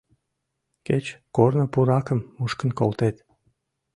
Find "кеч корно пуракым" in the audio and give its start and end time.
0.85-2.19